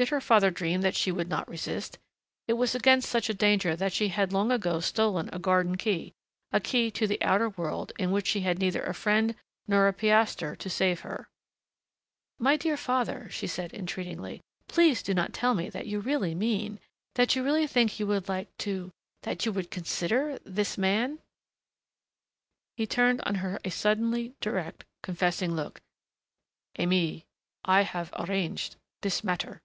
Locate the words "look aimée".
25.54-27.24